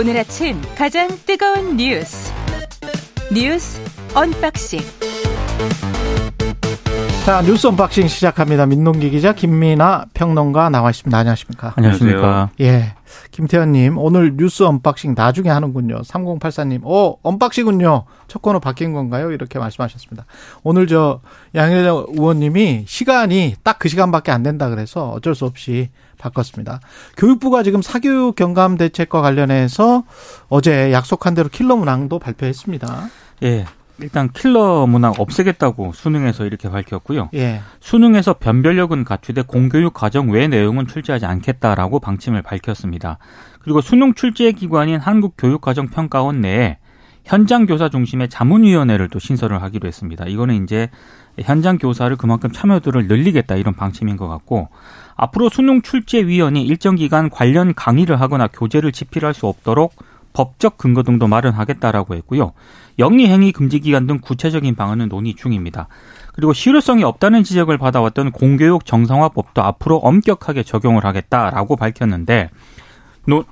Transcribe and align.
오늘 0.00 0.16
아침 0.16 0.58
가장 0.78 1.10
뜨거운 1.26 1.76
뉴스 1.76 2.32
뉴스 3.30 3.78
언박싱 4.14 4.80
자 7.26 7.42
뉴스 7.42 7.66
언박싱 7.66 8.08
시작합니다. 8.08 8.64
민동기 8.64 9.10
기자 9.10 9.34
김민하 9.34 10.06
평론가 10.14 10.70
나와 10.70 10.88
있습니다. 10.88 11.16
안녕하십니까? 11.18 11.74
안녕하십니까? 11.76 12.48
예, 12.62 12.94
김태현님 13.30 13.98
오늘 13.98 14.36
뉴스 14.38 14.62
언박싱 14.62 15.12
나중에 15.14 15.50
하는군요. 15.50 16.00
3084님, 16.00 16.80
오 16.84 17.18
언박싱군요. 17.22 18.04
첫 18.26 18.40
코너 18.40 18.58
바뀐 18.58 18.94
건가요? 18.94 19.30
이렇게 19.32 19.58
말씀하셨습니다. 19.58 20.24
오늘 20.62 20.86
저 20.86 21.20
양혜정 21.54 22.06
의원님이 22.16 22.84
시간이 22.86 23.56
딱 23.62 23.78
그 23.78 23.90
시간밖에 23.90 24.32
안 24.32 24.42
된다 24.42 24.70
그래서 24.70 25.10
어쩔 25.10 25.34
수 25.34 25.44
없이 25.44 25.90
바꿨습니다. 26.20 26.80
교육부가 27.16 27.62
지금 27.62 27.82
사교육 27.82 28.36
경감 28.36 28.76
대책과 28.76 29.20
관련해서 29.20 30.04
어제 30.48 30.92
약속한 30.92 31.34
대로 31.34 31.48
킬러 31.48 31.76
문항도 31.76 32.18
발표했습니다. 32.18 33.08
예. 33.42 33.64
일단 34.02 34.30
킬러 34.32 34.86
문항 34.86 35.12
없애겠다고 35.18 35.92
수능에서 35.92 36.46
이렇게 36.46 36.70
밝혔고요. 36.70 37.30
예. 37.34 37.60
수능에서 37.80 38.34
변별력은 38.34 39.04
갖추되 39.04 39.42
공교육 39.42 39.92
과정 39.92 40.30
외 40.30 40.48
내용은 40.48 40.86
출제하지 40.86 41.26
않겠다라고 41.26 42.00
방침을 42.00 42.42
밝혔습니다. 42.42 43.18
그리고 43.60 43.80
수능 43.80 44.14
출제 44.14 44.52
기관인 44.52 44.98
한국교육과정평가원 44.98 46.40
내에 46.40 46.78
현장 47.24 47.66
교사 47.66 47.90
중심의 47.90 48.30
자문위원회를 48.30 49.08
또 49.10 49.18
신설을 49.18 49.62
하기로 49.62 49.86
했습니다. 49.86 50.24
이거는 50.24 50.64
이제 50.64 50.88
현장 51.38 51.78
교사를 51.78 52.14
그만큼 52.16 52.50
참여도를 52.50 53.06
늘리겠다 53.06 53.56
이런 53.56 53.74
방침인 53.74 54.16
것 54.16 54.28
같고 54.28 54.68
앞으로 55.16 55.48
수능 55.48 55.82
출제위원이 55.82 56.64
일정 56.64 56.96
기간 56.96 57.30
관련 57.30 57.74
강의를 57.74 58.20
하거나 58.20 58.48
교재를 58.48 58.92
집필할 58.92 59.34
수 59.34 59.46
없도록 59.46 59.94
법적 60.32 60.78
근거 60.78 61.02
등도 61.02 61.26
마련하겠다라고 61.26 62.14
했고요. 62.14 62.52
영리행위 62.98 63.52
금지 63.52 63.80
기간 63.80 64.06
등 64.06 64.18
구체적인 64.20 64.74
방안은 64.76 65.08
논의 65.08 65.34
중입니다. 65.34 65.88
그리고 66.34 66.52
실효성이 66.52 67.02
없다는 67.04 67.42
지적을 67.42 67.78
받아왔던 67.78 68.30
공교육 68.32 68.86
정상화법도 68.86 69.62
앞으로 69.62 69.96
엄격하게 69.98 70.62
적용을 70.62 71.04
하겠다라고 71.04 71.76
밝혔는데 71.76 72.50
논, 73.26 73.44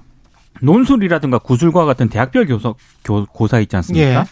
논술이라든가 0.62 1.38
구술과 1.38 1.84
같은 1.84 2.08
대학별 2.08 2.46
교사, 2.46 2.74
교, 3.04 3.26
고사 3.26 3.60
있지 3.60 3.76
않습니까? 3.76 4.20
예. 4.20 4.24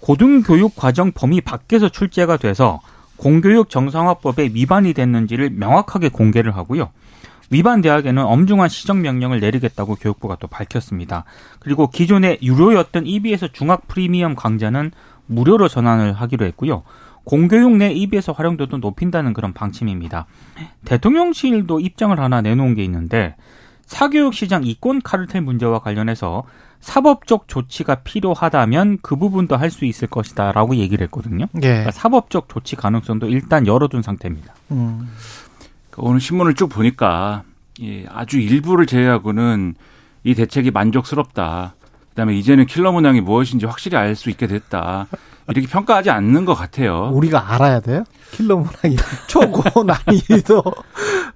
고등교육 0.00 0.76
과정 0.76 1.12
범위 1.12 1.40
밖에서 1.40 1.88
출제가 1.88 2.36
돼서 2.38 2.80
공교육 3.16 3.68
정상화법에 3.68 4.50
위반이 4.54 4.94
됐는지를 4.94 5.50
명확하게 5.50 6.08
공개를 6.08 6.56
하고요. 6.56 6.90
위반 7.50 7.80
대학에는 7.80 8.22
엄중한 8.22 8.68
시정 8.68 9.02
명령을 9.02 9.40
내리겠다고 9.40 9.96
교육부가 9.96 10.36
또 10.36 10.46
밝혔습니다. 10.46 11.24
그리고 11.58 11.88
기존에 11.88 12.38
유료였던 12.42 13.06
EBS 13.06 13.52
중학 13.52 13.88
프리미엄 13.88 14.36
강좌는 14.36 14.92
무료로 15.26 15.68
전환을 15.68 16.12
하기로 16.12 16.46
했고요. 16.46 16.84
공교육 17.24 17.76
내 17.76 17.92
EBS 17.92 18.30
활용도도 18.30 18.78
높인다는 18.78 19.32
그런 19.34 19.52
방침입니다. 19.52 20.26
대통령실도 20.84 21.80
입장을 21.80 22.18
하나 22.18 22.40
내놓은 22.40 22.74
게 22.74 22.84
있는데 22.84 23.34
사교육 23.84 24.34
시장 24.34 24.64
이권 24.64 25.02
카르텔 25.02 25.42
문제와 25.42 25.80
관련해서 25.80 26.44
사법적 26.80 27.46
조치가 27.48 27.96
필요하다면 27.96 28.98
그 29.02 29.16
부분도 29.16 29.56
할 29.56 29.70
수 29.70 29.84
있을 29.84 30.08
것이다라고 30.08 30.76
얘기를 30.76 31.04
했거든요. 31.04 31.46
예. 31.56 31.60
그러니까 31.60 31.90
사법적 31.92 32.48
조치 32.48 32.74
가능성도 32.76 33.28
일단 33.28 33.66
열어둔 33.66 34.02
상태입니다. 34.02 34.54
음. 34.72 35.08
오늘 35.96 36.20
신문을 36.20 36.54
쭉 36.54 36.68
보니까 36.68 37.42
예, 37.82 38.04
아주 38.08 38.38
일부를 38.40 38.86
제외하고는 38.86 39.74
이 40.24 40.34
대책이 40.34 40.70
만족스럽다. 40.70 41.74
그다음에 42.10 42.34
이제는 42.34 42.66
킬러 42.66 42.92
문항이 42.92 43.20
무엇인지 43.20 43.66
확실히 43.66 43.96
알 43.96 44.16
수 44.16 44.28
있게 44.30 44.46
됐다. 44.46 45.06
이렇게 45.48 45.66
평가하지 45.66 46.10
않는 46.10 46.44
것 46.44 46.54
같아요. 46.54 47.10
우리가 47.12 47.52
알아야 47.54 47.80
돼요? 47.80 48.04
킬러 48.32 48.56
문항이 48.56 48.96
초고 49.28 49.84
난이도 49.84 50.62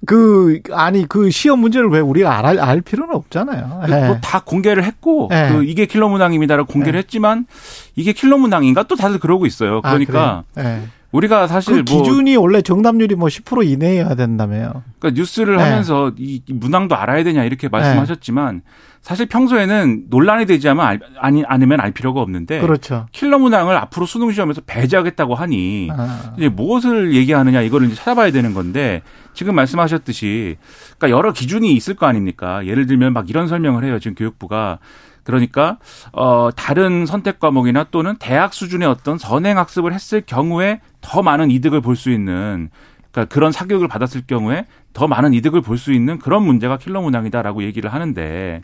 그 0.06 0.60
아니 0.72 1.06
그 1.06 1.30
시험 1.30 1.60
문제를 1.60 1.88
왜 1.88 2.00
우리가 2.00 2.46
알, 2.46 2.58
알 2.58 2.80
필요는 2.80 3.14
없잖아요. 3.14 3.82
예. 3.88 4.06
뭐다 4.06 4.40
공개를 4.40 4.84
했고 4.84 5.28
네. 5.30 5.50
그 5.50 5.64
이게 5.64 5.86
킬러 5.86 6.08
문항입니다라고 6.08 6.72
공개를 6.72 6.92
네. 6.92 6.98
했지만 6.98 7.46
이게 7.96 8.12
킬러 8.12 8.38
문항인가 8.38 8.84
또 8.84 8.96
다들 8.96 9.18
그러고 9.18 9.46
있어요. 9.46 9.80
아, 9.82 9.90
그러니까? 9.90 10.44
예. 10.58 10.82
우리가 11.14 11.46
사실 11.46 11.84
그뭐 11.84 12.02
기준이 12.02 12.34
원래 12.36 12.60
정답률이 12.60 13.14
뭐 13.14 13.28
10% 13.28 13.64
이내여야 13.64 14.16
된다며요. 14.16 14.82
그러니까 14.98 15.20
뉴스를 15.20 15.56
네. 15.56 15.62
하면서 15.62 16.12
이 16.18 16.42
문항도 16.48 16.96
알아야 16.96 17.22
되냐 17.22 17.44
이렇게 17.44 17.68
말씀하셨지만 17.68 18.62
사실 19.00 19.26
평소에는 19.26 20.06
논란이 20.08 20.46
되지 20.46 20.68
않으면 20.68 20.86
알, 20.86 21.00
아니 21.18 21.44
않으면 21.46 21.78
알 21.78 21.92
필요가 21.92 22.20
없는데 22.20 22.60
그렇죠. 22.60 23.06
킬러 23.12 23.38
문항을 23.38 23.76
앞으로 23.76 24.06
수능 24.06 24.32
시험에서 24.32 24.62
배제하겠다고 24.66 25.36
하니 25.36 25.88
아. 25.92 26.34
이제 26.36 26.48
무엇을 26.48 27.14
얘기하느냐 27.14 27.60
이거를 27.60 27.86
이제 27.86 27.94
찾아봐야 27.94 28.32
되는 28.32 28.52
건데 28.52 29.02
지금 29.34 29.54
말씀하셨듯이 29.54 30.56
그러니까 30.98 31.16
여러 31.16 31.32
기준이 31.32 31.74
있을 31.74 31.94
거 31.94 32.06
아닙니까? 32.06 32.66
예를 32.66 32.86
들면 32.86 33.12
막 33.12 33.30
이런 33.30 33.46
설명을 33.46 33.84
해요. 33.84 34.00
지금 34.00 34.16
교육부가 34.16 34.80
그러니까 35.24 35.78
어 36.12 36.50
다른 36.54 37.06
선택 37.06 37.40
과목이나 37.40 37.84
또는 37.90 38.16
대학 38.18 38.54
수준의 38.54 38.86
어떤 38.86 39.18
선행 39.18 39.58
학습을 39.58 39.92
했을 39.92 40.20
경우에 40.20 40.80
더 41.00 41.22
많은 41.22 41.50
이득을 41.50 41.80
볼 41.80 41.96
수 41.96 42.10
있는 42.10 42.70
그러니까 43.10 43.32
그런 43.32 43.50
사교육을 43.52 43.88
받았을 43.88 44.22
경우에 44.26 44.66
더 44.92 45.08
많은 45.08 45.34
이득을 45.34 45.60
볼 45.62 45.78
수 45.78 45.92
있는 45.92 46.18
그런 46.18 46.42
문제가 46.44 46.76
킬러 46.78 47.00
문항이다라고 47.00 47.62
얘기를 47.62 47.92
하는데 47.92 48.62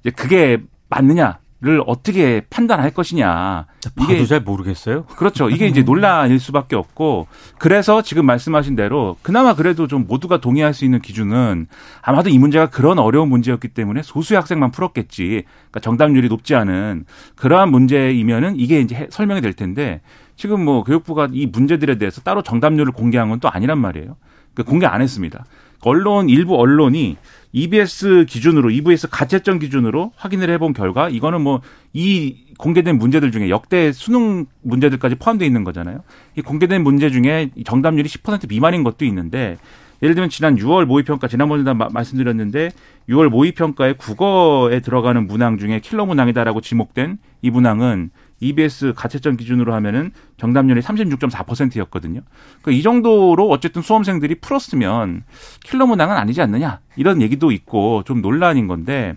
이제 0.00 0.10
그게 0.10 0.58
맞느냐 0.88 1.38
를 1.60 1.82
어떻게 1.88 2.42
판단할 2.50 2.92
것이냐 2.92 3.66
봐도 3.96 4.26
잘 4.26 4.40
모르겠어요. 4.42 5.06
그렇죠. 5.06 5.50
이게 5.50 5.66
이제 5.66 5.82
논란일 5.82 6.38
수밖에 6.38 6.76
없고 6.76 7.26
그래서 7.58 8.00
지금 8.00 8.26
말씀하신 8.26 8.76
대로 8.76 9.16
그나마 9.22 9.56
그래도 9.56 9.88
좀 9.88 10.06
모두가 10.06 10.40
동의할 10.40 10.72
수 10.72 10.84
있는 10.84 11.00
기준은 11.00 11.66
아마도 12.00 12.30
이 12.30 12.38
문제가 12.38 12.66
그런 12.66 13.00
어려운 13.00 13.28
문제였기 13.28 13.68
때문에 13.70 14.02
소수의 14.04 14.38
학생만 14.38 14.70
풀었겠지. 14.70 15.42
그러니까 15.46 15.80
정답률이 15.80 16.28
높지 16.28 16.54
않은 16.54 17.06
그러한 17.34 17.72
문제이면은 17.72 18.54
이게 18.56 18.80
이제 18.80 18.94
해- 18.94 19.08
설명이 19.10 19.40
될 19.40 19.52
텐데 19.52 20.00
지금 20.36 20.64
뭐 20.64 20.84
교육부가 20.84 21.28
이 21.32 21.46
문제들에 21.46 21.98
대해서 21.98 22.20
따로 22.20 22.42
정답률을 22.42 22.92
공개한 22.92 23.30
건 23.30 23.40
또 23.40 23.48
아니란 23.50 23.78
말이에요. 23.78 24.16
그 24.54 24.62
공개 24.62 24.86
안 24.86 25.02
했습니다. 25.02 25.44
언론 25.82 26.28
일부 26.28 26.56
언론이 26.56 27.16
EBS 27.52 28.26
기준으로 28.28 28.70
EBS 28.70 29.08
가채점 29.08 29.58
기준으로 29.58 30.12
확인을 30.16 30.50
해본 30.50 30.72
결과 30.74 31.08
이거는 31.08 31.40
뭐 31.42 31.60
이 31.94 32.36
공개된 32.58 32.98
문제들 32.98 33.32
중에 33.32 33.48
역대 33.48 33.92
수능 33.92 34.44
문제들까지 34.62 35.14
포함되어 35.14 35.46
있는 35.46 35.64
거잖아요. 35.64 36.02
이 36.36 36.42
공개된 36.42 36.82
문제 36.84 37.08
중에 37.10 37.50
이 37.54 37.64
정답률이 37.64 38.08
10% 38.08 38.48
미만인 38.48 38.84
것도 38.84 39.04
있는데 39.06 39.56
예를 40.02 40.14
들면 40.14 40.28
지난 40.28 40.54
6월 40.56 40.84
모의평가 40.84 41.26
지난번에도 41.28 41.72
마- 41.74 41.88
말씀드렸는데 41.90 42.70
6월 43.08 43.28
모의평가에 43.30 43.94
국어에 43.94 44.80
들어가는 44.80 45.26
문항 45.26 45.56
중에 45.58 45.80
킬러 45.80 46.04
문항이다라고 46.06 46.60
지목된 46.60 47.18
이 47.42 47.50
문항은 47.50 48.10
EBS 48.40 48.92
가채점 48.94 49.36
기준으로 49.36 49.74
하면은 49.74 50.12
정답률이 50.36 50.80
36.4%였거든요. 50.80 52.20
그러니까 52.62 52.78
이 52.78 52.82
정도로 52.82 53.48
어쨌든 53.48 53.82
수험생들이 53.82 54.36
풀었으면 54.36 55.24
킬러 55.64 55.86
문항은 55.86 56.16
아니지 56.16 56.40
않느냐 56.40 56.80
이런 56.96 57.20
얘기도 57.22 57.50
있고 57.50 58.02
좀 58.04 58.22
논란인 58.22 58.68
건데 58.68 59.16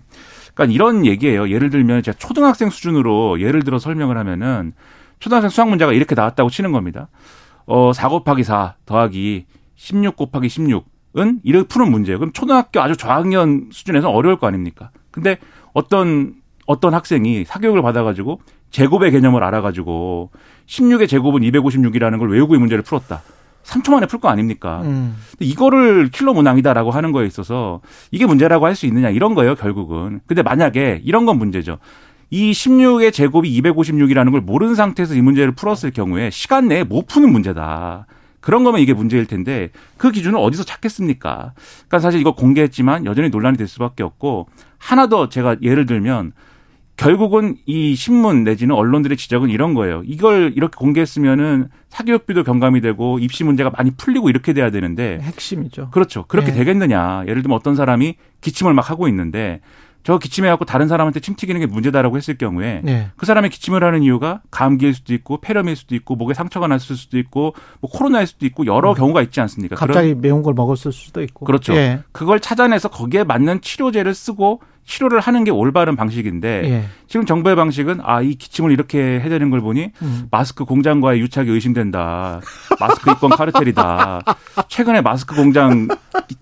그러니까 0.54 0.74
이런 0.74 1.06
얘기예요. 1.06 1.50
예를 1.50 1.70
들면 1.70 2.02
제가 2.02 2.18
초등학생 2.18 2.70
수준으로 2.70 3.40
예를 3.40 3.62
들어 3.62 3.78
설명을 3.78 4.18
하면은 4.18 4.72
초등학생 5.18 5.50
수학 5.50 5.68
문제가 5.68 5.92
이렇게 5.92 6.14
나왔다고 6.14 6.50
치는 6.50 6.72
겁니다. 6.72 7.08
어, 7.66 7.92
4 7.92 8.08
곱하기 8.08 8.42
4 8.42 8.74
더하기 8.86 9.46
16 9.76 10.16
곱하기 10.16 10.48
16은 10.48 11.40
이렇게 11.44 11.68
푸는 11.68 11.90
문제예요. 11.90 12.18
그럼 12.18 12.32
초등학교 12.32 12.80
아주 12.80 12.96
저학년 12.96 13.68
수준에서 13.72 14.10
어려울 14.10 14.38
거 14.38 14.46
아닙니까? 14.46 14.90
근데 15.10 15.38
어떤 15.72 16.34
어떤 16.66 16.94
학생이 16.94 17.44
사교육을 17.44 17.82
받아가지고 17.82 18.40
제곱의 18.72 19.12
개념을 19.12 19.42
알아가지고 19.44 20.30
16의 20.66 21.08
제곱은 21.08 21.42
256이라는 21.42 22.18
걸 22.18 22.30
외우고 22.30 22.54
이 22.56 22.58
문제를 22.58 22.82
풀었다. 22.82 23.22
3초 23.64 23.92
만에 23.92 24.06
풀 24.06 24.18
거 24.18 24.28
아닙니까? 24.28 24.80
음. 24.82 25.14
근데 25.30 25.44
이거를 25.44 26.08
킬러 26.10 26.32
문항이다라고 26.32 26.90
하는 26.90 27.12
거에 27.12 27.26
있어서 27.26 27.80
이게 28.10 28.26
문제라고 28.26 28.66
할 28.66 28.74
수 28.74 28.86
있느냐 28.86 29.10
이런 29.10 29.34
거예요, 29.34 29.54
결국은. 29.54 30.20
근데 30.26 30.42
만약에 30.42 31.00
이런 31.04 31.26
건 31.26 31.38
문제죠. 31.38 31.78
이 32.30 32.50
16의 32.50 33.12
제곱이 33.12 33.60
256이라는 33.60 34.32
걸 34.32 34.40
모르는 34.40 34.74
상태에서 34.74 35.14
이 35.14 35.20
문제를 35.20 35.52
풀었을 35.52 35.90
경우에 35.92 36.30
시간 36.30 36.66
내에 36.66 36.82
못 36.82 37.06
푸는 37.06 37.30
문제다. 37.30 38.06
그런 38.40 38.64
거면 38.64 38.80
이게 38.80 38.92
문제일 38.94 39.26
텐데 39.26 39.70
그 39.98 40.10
기준을 40.10 40.36
어디서 40.40 40.64
찾겠습니까? 40.64 41.52
그러니까 41.54 41.98
사실 42.00 42.20
이거 42.20 42.34
공개했지만 42.34 43.04
여전히 43.04 43.28
논란이 43.28 43.56
될 43.58 43.68
수밖에 43.68 44.02
없고 44.02 44.48
하나 44.78 45.06
더 45.06 45.28
제가 45.28 45.56
예를 45.62 45.86
들면 45.86 46.32
결국은 46.96 47.56
이 47.66 47.94
신문 47.94 48.44
내지는 48.44 48.74
언론들의 48.74 49.16
지적은 49.16 49.50
이런 49.50 49.74
거예요. 49.74 50.02
이걸 50.04 50.52
이렇게 50.54 50.76
공개했으면은 50.76 51.68
사교육비도 51.88 52.44
경감이 52.44 52.80
되고 52.80 53.18
입시 53.18 53.44
문제가 53.44 53.70
많이 53.70 53.90
풀리고 53.90 54.28
이렇게 54.28 54.52
돼야 54.52 54.70
되는데 54.70 55.18
핵심이죠. 55.20 55.90
그렇죠. 55.90 56.24
그렇게 56.26 56.52
네. 56.52 56.58
되겠느냐. 56.58 57.24
예를 57.26 57.42
들면 57.42 57.56
어떤 57.56 57.74
사람이 57.74 58.16
기침을 58.40 58.74
막 58.74 58.90
하고 58.90 59.08
있는데 59.08 59.60
저 60.04 60.18
기침해갖고 60.18 60.64
다른 60.64 60.88
사람한테 60.88 61.20
침 61.20 61.36
튀기는 61.36 61.60
게 61.60 61.66
문제다라고 61.66 62.16
했을 62.16 62.36
경우에 62.36 62.80
네. 62.82 63.10
그 63.16 63.24
사람이 63.24 63.50
기침을 63.50 63.84
하는 63.84 64.02
이유가 64.02 64.42
감기일 64.50 64.94
수도 64.94 65.14
있고 65.14 65.40
폐렴일 65.40 65.76
수도 65.76 65.94
있고 65.94 66.16
목에 66.16 66.34
상처가 66.34 66.66
났을 66.66 66.96
수도 66.96 67.18
있고 67.18 67.54
뭐 67.80 67.90
코로나일 67.90 68.26
수도 68.26 68.44
있고 68.46 68.66
여러 68.66 68.94
경우가 68.94 69.22
있지 69.22 69.40
않습니까? 69.40 69.76
갑자기 69.76 70.14
매운 70.14 70.42
걸 70.42 70.54
먹었을 70.54 70.92
수도 70.92 71.22
있고. 71.22 71.46
그렇죠. 71.46 71.74
예. 71.74 72.00
그걸 72.10 72.40
찾아내서 72.40 72.88
거기에 72.88 73.22
맞는 73.24 73.60
치료제를 73.60 74.12
쓰고 74.14 74.60
치료를 74.84 75.20
하는 75.20 75.44
게 75.44 75.50
올바른 75.50 75.96
방식인데 75.96 76.62
예. 76.64 76.84
지금 77.06 77.24
정부의 77.24 77.56
방식은 77.56 78.00
아 78.02 78.20
이 78.22 78.34
기침을 78.34 78.70
이렇게 78.72 78.98
해야 79.20 79.28
되는 79.28 79.50
걸 79.50 79.60
보니 79.60 79.90
음. 80.02 80.26
마스크 80.30 80.64
공장과의 80.64 81.20
유착이 81.20 81.50
의심된다. 81.50 82.40
마스크 82.80 83.10
입건 83.10 83.30
카르텔이다. 83.30 84.20
최근에 84.68 85.00
마스크 85.00 85.34
공장 85.34 85.88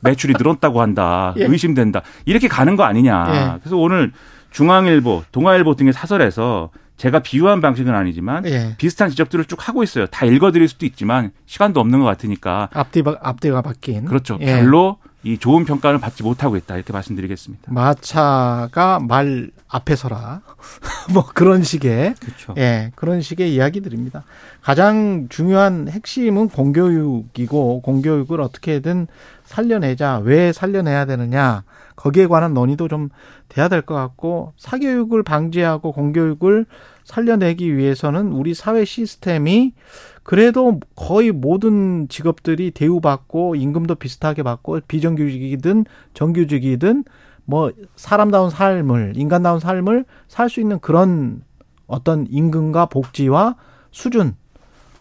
매출이 0.03 0.35
늘었다고 0.39 0.81
한다. 0.81 1.35
예. 1.39 1.45
의심된다. 1.45 2.03
이렇게 2.27 2.49
가는 2.49 2.77
거 2.77 2.83
아니냐. 2.85 3.27
예. 3.55 3.59
그래서 3.61 3.77
오늘 3.77 4.13
중앙일보, 4.51 5.25
동아일보 5.33 5.75
등의 5.77 5.93
사설에서 5.93 6.71
제가 6.97 7.21
비유한 7.21 7.61
방식은 7.63 7.95
아니지만 7.95 8.45
예. 8.47 8.75
비슷한 8.77 9.09
지적들을 9.09 9.47
쭉 9.47 9.67
하고 9.69 9.83
있어요. 9.83 10.07
다 10.07 10.27
읽어드릴 10.27 10.69
수도 10.69 10.85
있지만 10.85 11.31
시간도 11.47 11.81
없는 11.81 12.01
것 12.01 12.05
같으니까 12.05 12.69
앞뒤가 12.75 13.17
앞뒤가 13.23 13.63
바뀐. 13.63 14.05
그렇죠. 14.05 14.37
예. 14.43 14.47
별로 14.47 14.99
이 15.23 15.37
좋은 15.39 15.65
평가를 15.67 15.99
받지 16.01 16.23
못하고 16.23 16.57
있다 16.57 16.77
이렇게 16.77 16.93
말씀드리겠습니다. 16.93 17.73
마차가 17.73 19.01
말 19.01 19.51
앞에 19.69 19.95
서라. 19.97 20.41
뭐 21.13 21.27
그런 21.35 21.63
식의 21.63 22.15
그렇죠. 22.21 22.55
예, 22.57 22.91
그런 22.95 23.21
식의 23.21 23.53
이야기들입니다. 23.55 24.25
가장 24.63 25.27
중요한 25.29 25.89
핵심은 25.89 26.49
공교육이고 26.49 27.83
공교육을 27.83 28.41
어떻게든 28.41 29.09
살려내자. 29.45 30.19
왜 30.25 30.53
살려내야 30.53 31.05
되느냐. 31.05 31.65
거기에 31.97 32.27
관한 32.27 32.55
논의도 32.55 32.89
좀 32.89 33.11
돼야 33.49 33.69
될 33.69 33.83
것 33.83 33.95
같고 33.95 34.55
사교육을 34.57 35.23
방지하고 35.23 35.93
공교육을 35.93 36.65
살려내기 37.05 37.77
위해서는 37.77 38.33
우리 38.33 38.55
사회 38.55 38.85
시스템이 38.85 39.75
그래도 40.23 40.81
거의 40.97 41.33
모든 41.33 42.09
직업들이 42.09 42.71
대우받고 42.71 43.57
임금도 43.57 43.97
비슷하게 43.97 44.43
받고 44.43 44.81
비정규직이든 44.87 45.87
정규직이든 46.15 47.05
뭐 47.45 47.73
사람다운 47.97 48.51
삶을 48.51 49.15
인간다운 49.17 49.59
삶을 49.61 50.05
살 50.29 50.49
수 50.49 50.61
있는 50.61 50.79
그런 50.79 51.43
어떤 51.87 52.27
임금과 52.31 52.87
복지와 52.87 53.57
수준 53.91 54.37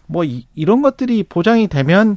뭐 0.06 0.24
이, 0.24 0.46
런 0.56 0.82
것들이 0.82 1.22
보장이 1.22 1.68
되면 1.68 2.16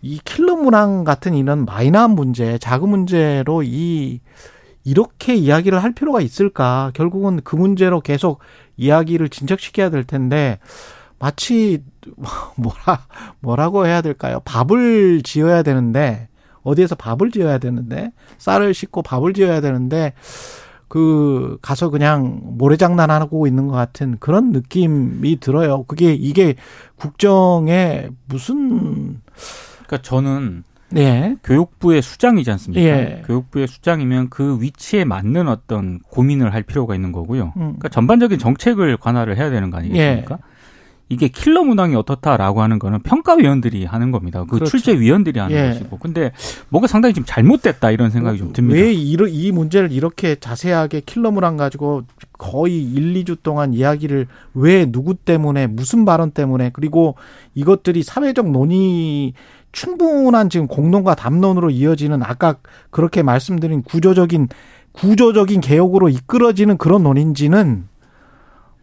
이 0.00 0.18
킬러 0.24 0.56
문항 0.56 1.04
같은 1.04 1.34
이런 1.34 1.64
마이너한 1.64 2.10
문제, 2.10 2.58
작은 2.58 2.88
문제로 2.88 3.62
이 3.62 4.20
이렇게 4.84 5.36
이야기를 5.36 5.80
할 5.80 5.92
필요가 5.92 6.20
있을까? 6.20 6.90
결국은 6.94 7.40
그 7.44 7.54
문제로 7.54 8.00
계속 8.00 8.40
이야기를 8.76 9.28
진척시켜야 9.28 9.90
될 9.90 10.04
텐데 10.04 10.58
마치 11.18 11.82
뭐라 12.56 13.06
뭐라고 13.40 13.86
해야 13.86 14.02
될까요? 14.02 14.40
밥을 14.44 15.22
지어야 15.22 15.62
되는데 15.62 16.28
어디에서 16.62 16.94
밥을 16.94 17.30
지어야 17.30 17.58
되는데 17.58 18.12
쌀을 18.38 18.74
씻고 18.74 19.02
밥을 19.02 19.32
지어야 19.32 19.60
되는데 19.60 20.14
그 20.88 21.56
가서 21.62 21.88
그냥 21.88 22.40
모래장난 22.42 23.10
하고 23.10 23.46
있는 23.46 23.66
것 23.66 23.72
같은 23.72 24.18
그런 24.20 24.52
느낌이 24.52 25.40
들어요. 25.40 25.84
그게 25.84 26.12
이게 26.12 26.54
국정에 26.96 28.10
무슨 28.26 29.22
그러니까 29.86 30.02
저는 30.02 30.64
네 30.92 31.36
교육부의 31.44 32.02
수장이지 32.02 32.50
않습니까? 32.52 32.84
예. 32.84 33.22
교육부의 33.26 33.68
수장이면 33.68 34.30
그 34.30 34.60
위치에 34.60 35.04
맞는 35.04 35.48
어떤 35.48 36.00
고민을 36.00 36.52
할 36.54 36.62
필요가 36.62 36.94
있는 36.94 37.12
거고요. 37.12 37.52
음. 37.56 37.60
그러니까 37.60 37.88
전반적인 37.88 38.38
정책을 38.38 38.96
관할을 38.96 39.36
해야 39.36 39.50
되는 39.50 39.70
거 39.70 39.78
아니겠습니까? 39.78 40.38
예. 40.38 40.51
이게 41.12 41.28
킬러 41.28 41.62
문항이 41.62 41.94
어떻다라고 41.94 42.62
하는 42.62 42.78
거는 42.78 43.02
평가위원들이 43.02 43.84
하는 43.84 44.10
겁니다. 44.12 44.40
그 44.44 44.56
그렇죠. 44.56 44.70
출제위원들이 44.70 45.38
하는 45.38 45.54
예. 45.54 45.68
것이고. 45.68 45.98
근데 45.98 46.32
뭔가 46.70 46.86
상당히 46.88 47.12
좀 47.12 47.24
잘못됐다 47.26 47.90
이런 47.90 48.08
생각이 48.08 48.38
좀 48.38 48.54
듭니다. 48.54 48.80
왜 48.80 48.94
이러, 48.94 49.26
이 49.28 49.52
문제를 49.52 49.92
이렇게 49.92 50.36
자세하게 50.36 51.00
킬러물안 51.00 51.58
가지고 51.58 52.04
거의 52.38 52.82
1, 52.82 53.12
2주 53.24 53.42
동안 53.42 53.74
이야기를 53.74 54.26
왜 54.54 54.86
누구 54.86 55.14
때문에 55.14 55.66
무슨 55.66 56.06
발언 56.06 56.30
때문에 56.30 56.70
그리고 56.72 57.16
이것들이 57.54 58.02
사회적 58.02 58.50
논의 58.50 59.34
충분한 59.72 60.48
지금 60.48 60.66
공론과 60.66 61.14
담론으로 61.14 61.68
이어지는 61.68 62.22
아까 62.22 62.56
그렇게 62.90 63.22
말씀드린 63.22 63.82
구조적인 63.82 64.48
구조적인 64.92 65.60
개혁으로 65.60 66.08
이끌어지는 66.08 66.78
그런 66.78 67.02
논인지는 67.02 67.84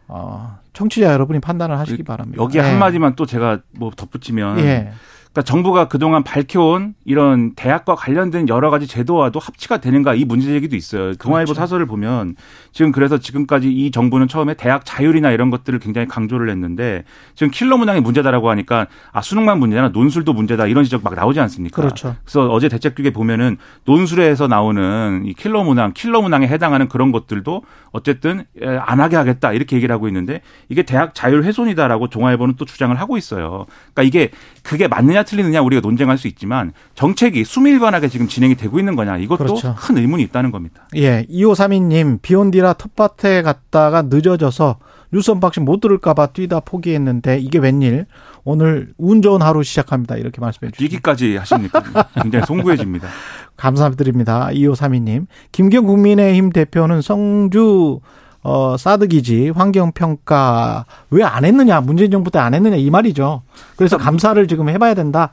어, 0.06 0.59
청취자 0.72 1.12
여러분이 1.12 1.40
판단을 1.40 1.78
하시기 1.78 2.02
바랍니다. 2.02 2.42
여기 2.42 2.58
예. 2.58 2.62
한마디만 2.62 3.16
또 3.16 3.26
제가 3.26 3.60
뭐 3.72 3.90
덧붙이면 3.90 4.60
예. 4.60 4.92
그러니까 5.32 5.42
정부가 5.42 5.86
그동안 5.86 6.24
밝혀온 6.24 6.94
이런 7.04 7.54
대학과 7.54 7.94
관련된 7.94 8.48
여러 8.48 8.68
가지 8.68 8.88
제도와도 8.88 9.38
합치가 9.38 9.78
되는가 9.78 10.14
이 10.14 10.24
문제 10.24 10.48
제기도 10.48 10.74
있어요. 10.74 11.14
동아일보 11.14 11.52
그렇죠. 11.52 11.60
사설을 11.60 11.86
보면 11.86 12.34
지금 12.72 12.90
그래서 12.90 13.18
지금까지 13.18 13.70
이 13.70 13.92
정부는 13.92 14.26
처음에 14.26 14.54
대학 14.54 14.84
자율이나 14.84 15.30
이런 15.30 15.50
것들을 15.50 15.78
굉장히 15.78 16.08
강조를 16.08 16.50
했는데 16.50 17.04
지금 17.36 17.52
킬러 17.52 17.76
문항이 17.76 18.00
문제다라고 18.00 18.50
하니까 18.50 18.88
아 19.12 19.20
수능만 19.20 19.60
문제나 19.60 19.90
논술도 19.90 20.32
문제다 20.32 20.66
이런 20.66 20.82
지적 20.82 21.04
막 21.04 21.14
나오지 21.14 21.38
않습니까? 21.38 21.80
그렇죠. 21.80 22.16
그래서 22.24 22.48
어제 22.48 22.68
대책특위에 22.68 23.12
보면은 23.12 23.56
논술에서 23.84 24.48
나오는 24.48 25.22
이 25.26 25.34
킬러 25.34 25.62
문항, 25.62 25.92
킬러 25.92 26.22
문항에 26.22 26.48
해당하는 26.48 26.88
그런 26.88 27.12
것들도 27.12 27.62
어쨌든 27.92 28.44
에, 28.60 28.66
안 28.66 29.00
하게 29.00 29.14
하겠다 29.14 29.52
이렇게 29.52 29.76
얘기를 29.76 29.94
하고 29.94 30.08
있는데 30.08 30.40
이게 30.68 30.82
대학 30.82 31.14
자율 31.14 31.44
훼손이다라고 31.44 32.08
동아일보는 32.08 32.54
또 32.56 32.64
주장을 32.64 32.98
하고 32.98 33.16
있어요. 33.16 33.66
그러니까 33.94 34.02
이게 34.02 34.30
그게 34.64 34.88
맞느냐 34.88 35.19
틀리느냐 35.24 35.60
우리가 35.62 35.80
논쟁할 35.80 36.18
수 36.18 36.28
있지만 36.28 36.72
정책이 36.94 37.44
수밀관하게 37.44 38.08
지금 38.08 38.28
진행이 38.28 38.54
되고 38.56 38.78
있는 38.78 38.96
거냐 38.96 39.16
이것도 39.18 39.44
그렇죠. 39.44 39.74
큰 39.78 39.96
의문이 39.98 40.22
있다는 40.24 40.50
겁니다. 40.50 40.88
예, 40.96 41.24
2532님, 41.30 42.20
비 42.22 42.34
온 42.34 42.45
뒤라 42.45 42.74
텃밭에 42.74 43.42
갔다가 43.42 44.02
늦어져서 44.02 44.78
뉴스 45.12 45.30
언박싱 45.32 45.64
못 45.64 45.80
들을까봐 45.80 46.28
뛰다 46.28 46.60
포기했는데 46.60 47.38
이게 47.38 47.58
웬일? 47.58 48.06
오늘 48.44 48.88
운 48.96 49.22
좋은 49.22 49.42
하루 49.42 49.62
시작합니다. 49.62 50.16
이렇게 50.16 50.40
말씀해 50.40 50.70
주시죠. 50.70 50.84
얘기까지 50.84 51.36
하십니까? 51.36 51.82
굉장히 52.22 52.46
송구해집니다. 52.46 53.08
감사드립니다. 53.56 54.48
2532님. 54.52 55.26
김기현 55.52 55.84
국민의힘 55.86 56.50
대표는 56.50 57.02
성주 57.02 58.00
어, 58.42 58.76
사드 58.78 59.08
기지 59.08 59.50
환경 59.50 59.92
평가 59.92 60.86
왜 61.10 61.22
안 61.24 61.44
했느냐, 61.44 61.80
문재인 61.80 62.10
정부 62.10 62.30
때 62.30 62.38
안 62.38 62.54
했느냐, 62.54 62.76
이 62.76 62.88
말이죠. 62.90 63.42
그래서 63.76 63.96
감사를 63.98 64.46
지금 64.48 64.68
해봐야 64.68 64.94
된다. 64.94 65.30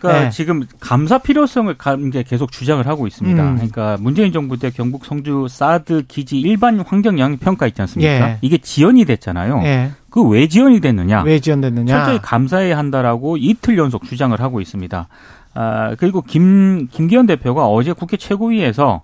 그러니까 0.00 0.24
네. 0.24 0.30
지금 0.30 0.62
감사 0.78 1.18
필요성을 1.18 1.74
계속 2.24 2.52
주장을 2.52 2.86
하고 2.86 3.06
있습니다. 3.08 3.42
음. 3.42 3.54
그러니까 3.56 3.96
문재인 4.00 4.32
정부 4.32 4.56
때 4.56 4.70
경북 4.70 5.04
성주 5.04 5.46
사드 5.50 6.04
기지 6.06 6.38
일반 6.38 6.78
환경 6.80 7.18
영향 7.18 7.36
평가 7.36 7.66
있지 7.66 7.80
않습니까? 7.82 8.12
예. 8.12 8.38
이게 8.40 8.58
지연이 8.58 9.04
됐잖아요. 9.04 9.60
예. 9.64 9.90
그왜 10.10 10.46
지연이 10.48 10.80
됐느냐? 10.80 11.22
왜 11.22 11.40
지연됐느냐. 11.40 11.92
철저히 11.92 12.18
감사해야 12.22 12.78
한다라고 12.78 13.38
이틀 13.38 13.76
연속 13.76 14.04
주장을 14.04 14.38
하고 14.40 14.60
있습니다. 14.60 15.08
아, 15.54 15.94
그리고 15.98 16.22
김, 16.22 16.86
김기현 16.92 17.26
대표가 17.26 17.66
어제 17.66 17.92
국회 17.92 18.16
최고위에서 18.16 19.02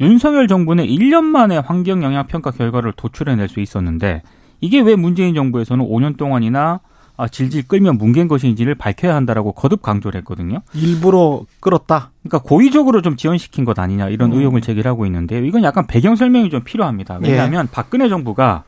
윤석열 0.00 0.48
정부는 0.48 0.84
1년 0.86 1.24
만에 1.24 1.58
환경 1.58 2.02
영향 2.02 2.26
평가 2.26 2.50
결과를 2.50 2.92
도출해낼 2.96 3.48
수 3.48 3.60
있었는데 3.60 4.22
이게 4.60 4.80
왜 4.80 4.96
문재인 4.96 5.34
정부에서는 5.34 5.84
5년 5.84 6.16
동안이나 6.16 6.80
아, 7.16 7.28
질질 7.28 7.68
끌면 7.68 7.96
뭉갠 7.98 8.26
것인지를 8.26 8.74
밝혀야 8.74 9.14
한다라고 9.14 9.52
거듭 9.52 9.82
강조를 9.82 10.18
했거든요. 10.18 10.62
일부러 10.74 11.42
끌었다. 11.60 12.10
그러니까 12.22 12.38
고의적으로 12.48 13.02
좀 13.02 13.16
지연시킨 13.16 13.64
것 13.64 13.78
아니냐 13.78 14.08
이런 14.08 14.32
음. 14.32 14.38
의혹을 14.38 14.60
제기를 14.60 14.90
하고 14.90 15.06
있는데 15.06 15.38
이건 15.46 15.62
약간 15.62 15.86
배경 15.86 16.16
설명이 16.16 16.50
좀 16.50 16.64
필요합니다. 16.64 17.20
예. 17.24 17.30
왜냐하면 17.30 17.68
박근혜 17.70 18.08
정부가 18.08 18.64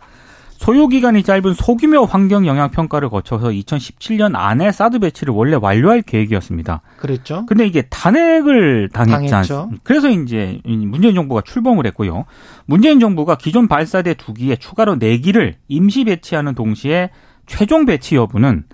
소요 0.58 0.88
기간이 0.88 1.22
짧은 1.22 1.54
소규모 1.54 2.04
환경 2.04 2.46
영향 2.46 2.70
평가를 2.70 3.08
거쳐서 3.08 3.48
2017년 3.48 4.32
안에 4.34 4.72
사드 4.72 4.98
배치를 4.98 5.34
원래 5.34 5.56
완료할 5.60 6.02
계획이었습니다. 6.02 6.80
그랬죠. 6.96 7.44
근데 7.46 7.66
이게 7.66 7.82
탄핵을 7.82 8.88
당했지. 8.92 9.34
않습니까? 9.34 9.76
그래서 9.82 10.08
이제 10.08 10.60
문재인 10.64 11.14
정부가 11.14 11.42
출범을 11.42 11.86
했고요. 11.86 12.24
문재인 12.64 13.00
정부가 13.00 13.36
기존 13.36 13.68
발사대 13.68 14.14
두 14.14 14.34
기에 14.34 14.56
추가로 14.56 14.98
네 14.98 15.18
기를 15.18 15.56
임시 15.68 16.04
배치하는 16.04 16.54
동시에 16.54 17.10
최종 17.46 17.84
배치 17.86 18.16
여부는 18.16 18.64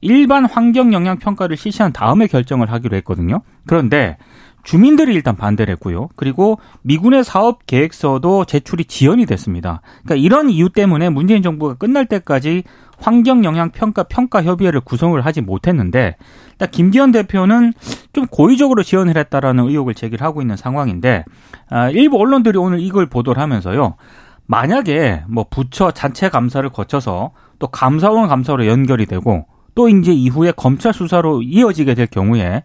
일반 0.00 0.44
환경 0.44 0.92
영향 0.92 1.18
평가를 1.18 1.56
실시한 1.56 1.92
다음에 1.92 2.26
결정을 2.26 2.70
하기로 2.72 2.96
했거든요. 2.98 3.42
그런데 3.66 4.16
주민들이 4.62 5.14
일단 5.14 5.36
반대를 5.36 5.72
했고요. 5.72 6.08
그리고 6.16 6.58
미군의 6.82 7.24
사업 7.24 7.66
계획서도 7.66 8.44
제출이 8.44 8.84
지연이 8.84 9.26
됐습니다. 9.26 9.80
그러니까 10.04 10.24
이런 10.24 10.50
이유 10.50 10.68
때문에 10.68 11.10
문재인 11.10 11.42
정부가 11.42 11.74
끝날 11.74 12.06
때까지 12.06 12.62
환경 12.98 13.44
영향 13.44 13.70
평가 13.70 14.04
평가 14.04 14.42
협의회를 14.42 14.80
구성을 14.80 15.20
하지 15.24 15.40
못했는데 15.40 16.16
일단 16.52 16.70
김기현 16.70 17.10
대표는 17.10 17.72
좀 18.12 18.26
고의적으로 18.26 18.84
지원을 18.84 19.16
했다라는 19.16 19.68
의혹을 19.68 19.94
제기를 19.94 20.24
하고 20.24 20.40
있는 20.40 20.56
상황인데 20.56 21.24
아, 21.68 21.90
일부 21.90 22.20
언론들이 22.20 22.56
오늘 22.58 22.80
이걸 22.80 23.06
보도를 23.06 23.42
하면서요. 23.42 23.96
만약에 24.46 25.24
뭐 25.28 25.46
부처 25.50 25.90
자체 25.90 26.28
감사를 26.28 26.68
거쳐서 26.70 27.32
또 27.58 27.66
감사원 27.68 28.28
감사로 28.28 28.66
연결이 28.66 29.06
되고 29.06 29.46
또 29.74 29.88
이제 29.88 30.12
이후에 30.12 30.52
검찰 30.56 30.92
수사로 30.92 31.42
이어지게 31.42 31.94
될 31.94 32.06
경우에 32.06 32.62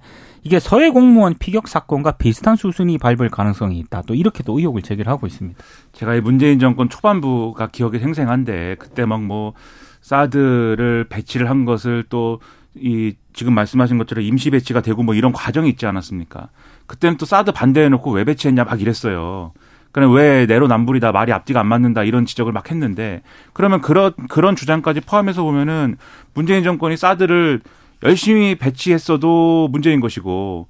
이게 0.48 0.62
서해 0.62 0.90
공무원 0.92 1.36
피격 1.38 1.68
사건과 1.68 2.14
비슷한 2.14 2.56
수순이 2.56 3.00
밟을 3.00 3.30
가능성이 3.30 3.80
있다. 3.80 4.04
또 4.08 4.16
이렇게 4.16 4.44
또 4.44 4.58
의혹을 4.58 4.82
제기를 4.82 5.12
하고 5.12 5.28
있습니다. 5.28 5.62
제가 5.92 6.16
이 6.16 6.22
문재인 6.22 6.58
정권 6.58 6.88
초반부가 6.88 7.68
기억이 7.68 8.00
생생한데 8.00 8.78
그때 8.80 9.06
막 9.06 9.22
뭐 9.22 9.54
사드를 10.00 11.08
배치를 11.10 11.50
한 11.50 11.66
것을 11.66 12.06
또 12.08 12.40
이 12.82 13.16
지금 13.34 13.54
말씀하신 13.54 13.98
것처럼 13.98 14.24
임시 14.24 14.52
배치가 14.52 14.82
되고 14.82 15.04
뭐 15.04 15.16
이런 15.16 15.32
과정이 15.32 15.70
있지 15.70 15.86
않았습니까? 15.86 16.50
그때는 16.86 17.18
또 17.18 17.26
사드 17.26 17.52
반대해 17.52 17.90
놓고 17.90 18.12
왜 18.12 18.24
배치했냐 18.24 18.64
막 18.64 18.82
이랬어요. 18.82 19.52
그럼 19.92 20.14
왜 20.14 20.46
내로남불이다 20.46 21.12
말이 21.12 21.32
앞뒤가 21.32 21.60
안 21.62 21.68
맞는다 21.68 22.04
이런 22.04 22.26
지적을 22.26 22.52
막 22.52 22.70
했는데 22.70 23.22
그러면 23.54 23.82
그런 23.82 24.14
그런 24.30 24.56
주장까지 24.56 25.02
포함해서 25.02 25.44
보면은 25.44 25.98
문재인 26.34 26.64
정권이 26.64 26.98
사드를 26.98 27.62
열심히 28.04 28.56
배치했어도 28.56 29.70
문제인 29.72 30.00
것이고 30.00 30.68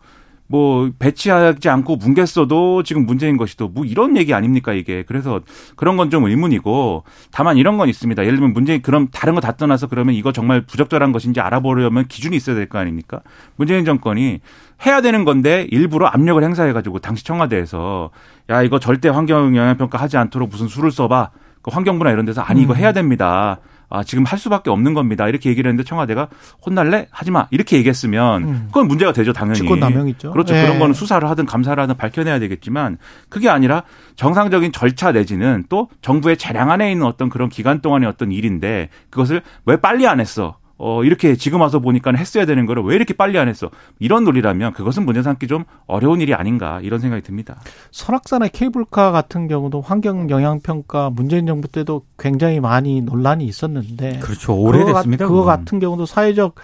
뭐 0.50 0.90
배치하지 0.98 1.68
않고 1.68 1.98
뭉갰어도 1.98 2.86
지금 2.86 3.06
문제인 3.06 3.36
것이도 3.36 3.68
뭐 3.68 3.84
이런 3.84 4.16
얘기 4.16 4.34
아닙니까 4.34 4.72
이게 4.72 5.04
그래서 5.06 5.42
그런 5.76 5.98
건 5.98 6.10
좀 6.10 6.24
의문이고 6.24 7.04
다만 7.34 7.58
이런 7.58 7.78
건 7.78 7.90
있습니다 7.90 8.24
예를 8.24 8.38
들면 8.38 8.54
문재인 8.54 8.82
그럼 8.82 9.10
다른 9.12 9.36
거 9.36 9.42
다 9.42 9.58
떠나서 9.58 9.88
그러면 9.88 10.16
이거 10.16 10.32
정말 10.32 10.62
부적절한 10.62 11.12
것인지 11.12 11.42
알아보려면 11.42 12.08
기준이 12.08 12.38
있어야 12.38 12.56
될 12.56 12.70
거 12.70 12.80
아닙니까 12.80 13.20
문재인 13.58 13.84
정권이 13.84 14.40
해야 14.86 15.02
되는 15.02 15.26
건데 15.26 15.68
일부러 15.70 16.08
압력을 16.08 16.42
행사해 16.42 16.72
가지고 16.72 17.00
당시 17.00 17.26
청와대에서 17.26 18.12
야 18.50 18.64
이거 18.64 18.80
절대 18.80 19.10
환경 19.10 19.54
영향 19.58 19.76
평가 19.78 19.98
하지 19.98 20.16
않도록 20.16 20.48
무슨 20.50 20.70
수를 20.70 20.92
써봐 20.92 21.32
그 21.62 21.72
환경부나 21.72 22.10
이런 22.12 22.24
데서 22.24 22.40
아니 22.42 22.62
이거 22.62 22.72
음. 22.72 22.78
해야 22.78 22.94
됩니다. 22.94 23.60
아, 23.90 24.04
지금 24.04 24.26
할 24.26 24.38
수밖에 24.38 24.70
없는 24.70 24.94
겁니다. 24.94 25.28
이렇게 25.28 25.50
얘기를 25.50 25.70
했는데 25.70 25.88
청와대가 25.88 26.28
혼날래? 26.66 27.08
하지 27.12 27.32
마. 27.32 27.48
이렇게 27.52 27.78
얘기했으면 27.78 28.44
음. 28.44 28.64
그건 28.68 28.88
문제가 28.88 29.14
되죠, 29.14 29.32
당연히. 29.34 29.60
직권 29.60 29.80
남용 29.80 30.10
있죠. 30.10 30.32
그렇죠. 30.32 30.56
예. 30.56 30.64
그런 30.64 30.80
거는 30.80 30.94
수사를 30.94 31.28
하든 31.30 31.46
감사를 31.46 31.82
하든 31.82 31.96
밝혀내야 31.96 32.40
되겠지만 32.40 32.98
그게 33.30 33.50
아니라 33.50 33.84
정상적인 34.16 34.72
절차 34.72 35.12
내지는 35.12 35.64
또 35.70 35.90
정부의 36.02 36.38
재량 36.38 36.70
안에 36.72 36.92
있는 36.92 37.06
어떤 37.06 37.30
그런 37.30 37.50
기간 37.50 37.82
동안의 37.82 38.10
어떤 38.10 38.32
일인데 38.32 38.90
그것을 39.10 39.42
왜 39.66 39.78
빨리 39.78 40.06
안 40.08 40.20
했어? 40.20 40.58
어, 40.80 41.04
이렇게 41.04 41.36
지금 41.36 41.62
와서 41.62 41.80
보니까 41.80 42.12
했어야 42.16 42.46
되는 42.46 42.66
거를 42.66 42.84
왜 42.84 42.96
이렇게 42.96 43.14
빨리 43.14 43.38
안 43.40 43.48
했어? 43.48 43.70
이런 44.00 44.24
논리라면 44.24 44.74
그것은 44.74 45.06
문제 45.06 45.24
삼기 45.24 45.48
좀 45.48 45.64
어려운 45.88 46.22
일이 46.22 46.34
아닌가 46.34 46.80
이런 46.84 47.00
생각이 47.00 47.24
듭니다. 47.24 47.60
설악산의 47.92 48.50
케이블카 48.50 49.12
같은 49.12 49.48
경우도 49.48 49.82
환경 49.82 50.30
영향 50.30 50.60
평가 50.60 51.10
문재인 51.10 51.46
정부 51.48 51.68
때도 51.68 52.04
굉장히 52.20 52.60
많이 52.60 53.02
논란이 53.02 53.44
있었는데 53.46 54.20
그렇죠. 54.20 54.56
그거, 54.56 54.70
오래됐습니다. 54.70 55.26
같- 55.26 55.30
그거 55.30 55.42
그건. 55.42 55.58
같은 55.58 55.80
경우도 55.80 56.06
사회적 56.06 56.56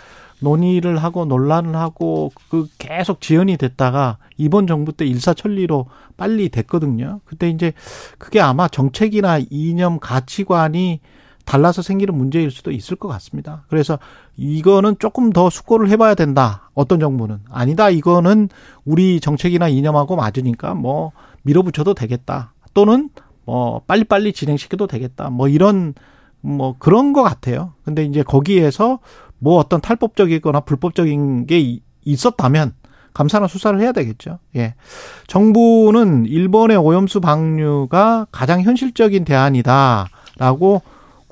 논의를 0.41 0.97
하고 0.97 1.23
논란을 1.25 1.75
하고 1.75 2.31
그 2.49 2.67
계속 2.77 3.21
지연이 3.21 3.55
됐다가 3.57 4.17
이번 4.37 4.67
정부 4.67 4.91
때 4.91 5.05
일사천리로 5.05 5.85
빨리 6.17 6.49
됐거든요. 6.49 7.21
그때 7.25 7.49
이제 7.49 7.71
그게 8.17 8.41
아마 8.41 8.67
정책이나 8.67 9.39
이념 9.49 9.99
가치관이 9.99 10.99
달라서 11.45 11.81
생기는 11.81 12.15
문제일 12.15 12.51
수도 12.51 12.71
있을 12.71 12.95
것 12.95 13.07
같습니다. 13.09 13.63
그래서 13.67 13.99
이거는 14.37 14.95
조금 14.99 15.31
더 15.31 15.49
숙고를 15.49 15.89
해봐야 15.89 16.15
된다. 16.15 16.69
어떤 16.73 16.99
정부는 16.99 17.39
아니다. 17.49 17.89
이거는 17.89 18.49
우리 18.85 19.19
정책이나 19.19 19.67
이념하고 19.67 20.15
맞으니까 20.15 20.73
뭐 20.73 21.11
밀어붙여도 21.43 21.93
되겠다. 21.93 22.53
또는 22.73 23.09
뭐 23.45 23.81
빨리빨리 23.87 24.33
진행시켜도 24.33 24.87
되겠다. 24.87 25.29
뭐 25.29 25.47
이런 25.47 25.93
뭐 26.41 26.75
그런 26.79 27.13
것 27.13 27.23
같아요. 27.23 27.73
근데 27.83 28.03
이제 28.05 28.23
거기에서 28.23 28.99
뭐 29.39 29.57
어떤 29.57 29.81
탈법적이거나 29.81 30.61
불법적인 30.61 31.45
게 31.47 31.59
이- 31.59 31.81
있었다면 32.05 32.73
감사나 33.13 33.47
수사를 33.47 33.79
해야 33.79 33.91
되겠죠. 33.91 34.39
예. 34.55 34.73
정부는 35.27 36.25
일본의 36.25 36.77
오염수 36.77 37.19
방류가 37.21 38.27
가장 38.31 38.61
현실적인 38.61 39.23
대안이다라고 39.25 40.81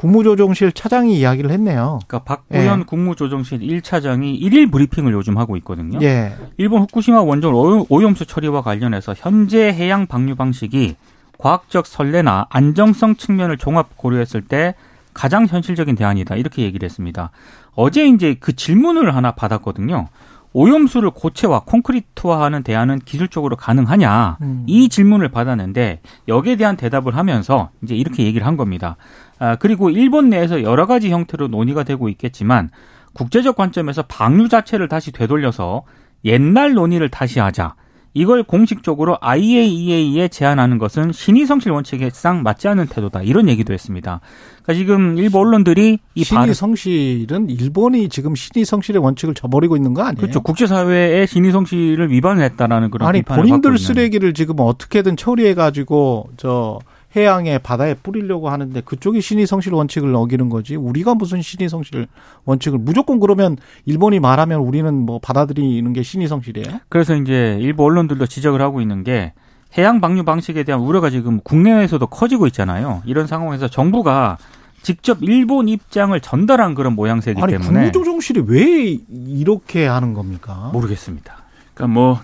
국무조정실 0.02 0.72
차장이 0.72 1.16
이야기를 1.20 1.52
했네요. 1.52 2.00
그러니까 2.08 2.20
박구현 2.24 2.80
예. 2.80 2.84
국무조정실 2.86 3.60
1차장이 3.60 4.36
일일 4.42 4.72
브리핑을 4.72 5.14
요즘 5.14 5.38
하고 5.38 5.56
있거든요. 5.58 6.00
예. 6.02 6.34
일본 6.58 6.82
후쿠시마 6.82 7.22
원전 7.22 7.54
오염- 7.54 7.86
오염수 7.88 8.26
처리와 8.26 8.64
관련해서 8.64 9.14
현재 9.16 9.72
해양 9.72 10.08
방류 10.08 10.36
방식이 10.36 10.96
과학적 11.38 11.86
선례나 11.86 12.48
안정성 12.50 13.16
측면을 13.16 13.58
종합 13.58 13.96
고려했을 13.96 14.42
때 14.42 14.74
가장 15.14 15.46
현실적인 15.46 15.96
대안이다 15.96 16.36
이렇게 16.36 16.64
얘기를 16.64 16.84
했습니다. 16.86 17.30
어제 17.76 18.08
이제 18.08 18.36
그 18.40 18.56
질문을 18.56 19.16
하나 19.16 19.32
받았거든요. 19.32 20.08
오염수를 20.54 21.12
고체화, 21.12 21.62
콘크리트화하는 21.62 22.64
대안은 22.64 23.00
기술적으로 23.06 23.56
가능하냐? 23.56 24.38
음. 24.42 24.64
이 24.68 24.90
질문을 24.90 25.30
받았는데 25.30 26.02
여기에 26.28 26.58
대한 26.58 26.76
대답을 26.76 27.16
하면서 27.16 27.70
이제 27.84 27.96
이렇게 27.96 28.24
얘기를 28.26 28.46
한 28.46 28.58
겁니다. 28.58 28.98
아, 29.42 29.56
그리고 29.56 29.90
일본 29.90 30.30
내에서 30.30 30.62
여러 30.62 30.86
가지 30.86 31.10
형태로 31.10 31.48
논의가 31.48 31.82
되고 31.84 32.10
있겠지만 32.10 32.70
국제적 33.14 33.56
관점에서 33.56 34.04
방류 34.04 34.50
자체를 34.50 34.88
다시 34.88 35.12
되돌려서 35.12 35.82
옛날 36.26 36.74
논의를 36.76 37.10
다시 37.10 37.40
하자. 37.40 37.74
이걸 38.14 38.44
공식적으로 38.44 39.18
IAEA에 39.20 40.28
제안하는 40.28 40.78
것은 40.78 41.12
신의성실 41.12 41.72
원칙에 41.72 42.10
상 42.12 42.44
맞지 42.44 42.68
않는 42.68 42.86
태도다. 42.88 43.24
이런 43.24 43.50
얘기도 43.50 43.74
했습니다. 43.74 44.20
그러니까 44.62 44.74
지금 44.74 45.18
일부 45.18 45.40
언론들이 45.40 45.98
이 46.14 46.24
신의 46.24 46.40
발을 46.40 46.54
성실은 46.54 47.50
일본이 47.50 48.10
지금 48.10 48.36
신의 48.36 48.66
성실의 48.66 49.02
원칙을 49.02 49.34
저버리고 49.34 49.76
있는 49.76 49.96
거 49.96 50.04
아니에요? 50.04 50.18
그렇죠. 50.18 50.42
국제사회의 50.42 51.26
신의성실을 51.26 52.12
위반을 52.12 52.44
했다라는 52.44 52.92
그런 52.92 53.08
아니 53.08 53.24
본인들. 53.24 53.80
쓰레기를 53.80 54.34
지금 54.34 54.56
어떻게든 54.60 55.16
처리해 55.18 55.56
가지고 55.56 56.30
저 56.38 56.80
해양에 57.16 57.58
바다에 57.58 57.94
뿌리려고 57.94 58.50
하는데 58.50 58.80
그쪽이 58.82 59.22
신의 59.22 59.46
성실 59.46 59.74
원칙을 59.74 60.16
어기는 60.16 60.50
거지 60.50 60.76
우리가 60.76 61.16
무슨 61.16 61.42
신의 61.42 61.70
성실 61.70 62.08
원칙을 62.46 62.80
무조건 62.80 63.20
그러면 63.20 63.58
일본이 63.86 64.20
말하면 64.20 64.62
우리는 64.62 64.94
뭐 64.94 65.20
받아들이는 65.20 65.94
게 65.94 66.04
신의 66.04 66.28
성실이에요? 66.28 66.80
그래서 66.90 67.16
이제 67.16 67.58
일부 67.60 67.84
언론들도 67.84 68.26
지적을 68.28 68.62
하고 68.62 68.82
있는 68.82 69.04
게 69.04 69.34
해양 69.78 70.02
방류 70.02 70.24
방식에 70.24 70.64
대한 70.64 70.82
우려가 70.82 71.10
지금 71.10 71.40
국내에서도 71.42 72.06
커지고 72.08 72.48
있잖아요. 72.48 73.02
이런 73.06 73.28
상황에서 73.28 73.68
정부가 73.68 74.38
직접 74.82 75.20
일본 75.22 75.70
입장을 75.70 76.20
전달한 76.22 76.74
그런 76.76 76.94
모양새이기 76.94 77.42
아니 77.42 77.54
때문에 77.54 77.70
국무조정실이 77.70 78.44
왜 78.48 78.98
이렇게 79.10 79.86
하는 79.86 80.14
겁니까? 80.14 80.72
모르겠습니다. 80.74 81.44
그러니까 81.74 81.94
뭐 81.94 82.20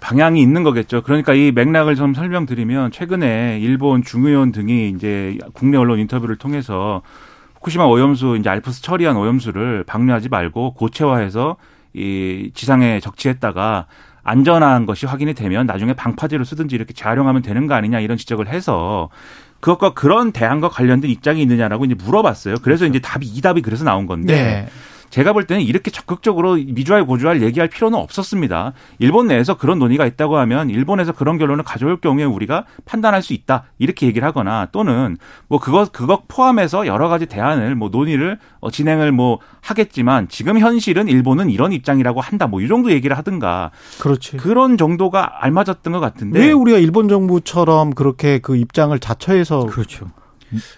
방향이 0.00 0.40
있는 0.40 0.62
거겠죠. 0.62 1.02
그러니까 1.02 1.34
이 1.34 1.52
맥락을 1.52 1.94
좀 1.94 2.14
설명드리면 2.14 2.90
최근에 2.90 3.58
일본 3.60 4.02
중의원 4.02 4.52
등이 4.52 4.90
이제 4.90 5.38
국내 5.52 5.76
언론 5.76 5.98
인터뷰를 5.98 6.36
통해서 6.36 7.02
후쿠시마 7.54 7.84
오염수 7.84 8.36
이제 8.38 8.48
알프스 8.48 8.82
처리한 8.82 9.16
오염수를 9.16 9.84
방류하지 9.84 10.28
말고 10.28 10.74
고체화해서 10.74 11.56
이 11.92 12.50
지상에 12.54 13.00
적치했다가 13.00 13.86
안전한 14.22 14.86
것이 14.86 15.06
확인이 15.06 15.34
되면 15.34 15.66
나중에 15.66 15.92
방파제로 15.92 16.44
쓰든지 16.44 16.74
이렇게 16.74 16.92
재활용하면 16.92 17.42
되는 17.42 17.66
거 17.66 17.74
아니냐 17.74 18.00
이런 18.00 18.16
지적을 18.16 18.48
해서 18.48 19.08
그것과 19.60 19.92
그런 19.94 20.32
대안과 20.32 20.70
관련된 20.70 21.10
입장이 21.10 21.42
있느냐라고 21.42 21.84
이제 21.84 21.94
물어봤어요. 21.94 22.56
그래서 22.62 22.86
이제 22.86 22.98
답이 22.98 23.26
이 23.26 23.40
답이 23.40 23.62
그래서 23.62 23.84
나온 23.84 24.06
건데 24.06 24.34
네. 24.34 24.68
제가 25.10 25.32
볼 25.32 25.44
때는 25.44 25.62
이렇게 25.62 25.90
적극적으로 25.90 26.54
미주알 26.54 27.04
고주알 27.04 27.42
얘기할 27.42 27.68
필요는 27.68 27.98
없었습니다. 27.98 28.72
일본 29.00 29.26
내에서 29.26 29.56
그런 29.56 29.78
논의가 29.80 30.06
있다고 30.06 30.38
하면 30.38 30.70
일본에서 30.70 31.12
그런 31.12 31.36
결론을 31.36 31.64
가져올 31.64 32.00
경우에 32.00 32.24
우리가 32.24 32.64
판단할 32.84 33.22
수 33.22 33.32
있다 33.32 33.64
이렇게 33.78 34.06
얘기를 34.06 34.26
하거나 34.26 34.68
또는 34.70 35.16
뭐 35.48 35.58
그거 35.58 35.86
그거 35.90 36.22
포함해서 36.28 36.86
여러 36.86 37.08
가지 37.08 37.26
대안을 37.26 37.74
뭐 37.74 37.88
논의를 37.88 38.38
어, 38.60 38.70
진행을 38.70 39.10
뭐 39.10 39.40
하겠지만 39.60 40.28
지금 40.28 40.58
현실은 40.58 41.08
일본은 41.08 41.50
이런 41.50 41.72
입장이라고 41.72 42.20
한다 42.20 42.46
뭐 42.46 42.60
이 42.60 42.68
정도 42.68 42.92
얘기를 42.92 43.16
하든가 43.18 43.70
그렇지. 44.00 44.36
그런 44.36 44.76
정도가 44.76 45.42
알맞았던 45.42 45.92
것 45.92 46.00
같은데 46.00 46.38
왜 46.38 46.52
우리가 46.52 46.78
일본 46.78 47.08
정부처럼 47.08 47.94
그렇게 47.94 48.38
그 48.38 48.54
입장을 48.56 48.96
자처해서 48.98 49.66
그렇죠. 49.66 50.10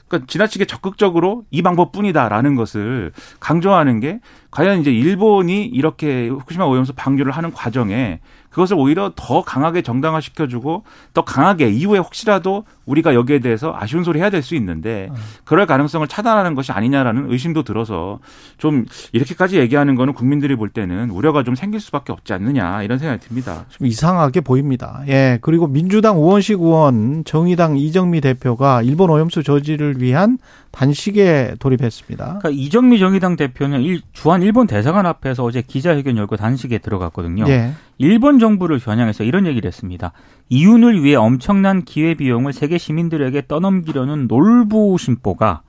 그러니까 0.08 0.26
지나치게 0.26 0.66
적극적으로 0.66 1.44
이 1.50 1.62
방법뿐이다라는 1.62 2.56
것을 2.56 3.12
강조하는 3.40 4.00
게 4.00 4.20
과연 4.50 4.80
이제 4.80 4.92
일본이 4.92 5.64
이렇게 5.64 6.28
후쿠시마 6.28 6.64
오염수 6.64 6.92
방류를 6.94 7.32
하는 7.32 7.52
과정에 7.52 8.20
그것을 8.52 8.76
오히려 8.78 9.12
더 9.16 9.42
강하게 9.42 9.82
정당화시켜주고 9.82 10.84
더 11.14 11.24
강하게 11.24 11.70
이후에 11.70 11.98
혹시라도 11.98 12.64
우리가 12.84 13.14
여기에 13.14 13.38
대해서 13.38 13.74
아쉬운 13.76 14.04
소리 14.04 14.20
해야 14.20 14.28
될 14.28 14.42
수 14.42 14.54
있는데 14.56 15.08
그럴 15.44 15.66
가능성을 15.66 16.06
차단하는 16.08 16.54
것이 16.54 16.72
아니냐라는 16.72 17.30
의심도 17.32 17.62
들어서 17.62 18.18
좀 18.58 18.84
이렇게까지 19.12 19.58
얘기하는 19.58 19.94
거는 19.94 20.12
국민들이 20.14 20.56
볼 20.56 20.68
때는 20.68 21.10
우려가 21.10 21.44
좀 21.44 21.54
생길 21.54 21.80
수밖에 21.80 22.12
없지 22.12 22.32
않느냐 22.32 22.82
이런 22.82 22.98
생각이 22.98 23.24
듭니다. 23.26 23.64
좀 23.70 23.86
이상하게 23.86 24.40
보입니다. 24.40 25.02
예. 25.08 25.38
그리고 25.40 25.66
민주당 25.66 26.18
우원식 26.18 26.60
의원, 26.60 27.24
정의당 27.24 27.76
이정미 27.76 28.20
대표가 28.20 28.82
일본 28.82 29.10
오염수 29.10 29.42
저지를 29.44 30.02
위한 30.02 30.38
단식에 30.72 31.54
돌입했습니다. 31.58 32.24
그러니까 32.24 32.50
이정미 32.50 32.98
정의당 32.98 33.36
대표는 33.36 33.82
일, 33.82 34.00
주한 34.12 34.42
일본 34.42 34.66
대사관 34.66 35.06
앞에서 35.06 35.44
어제 35.44 35.62
기자회견 35.62 36.16
열고 36.16 36.36
단식에 36.36 36.78
들어갔거든요. 36.78 37.44
예. 37.48 37.72
일본 37.98 38.38
정부를 38.38 38.78
겨냥해서 38.78 39.24
이런 39.24 39.46
얘기를 39.46 39.68
했습니다. 39.68 40.12
이윤을 40.48 41.02
위해 41.02 41.14
엄청난 41.16 41.84
기회 41.84 42.14
비용을 42.14 42.52
세계 42.52 42.78
시민들에게 42.78 43.46
떠넘기려는 43.48 44.26
놀부 44.28 44.96
심보가 44.98 45.62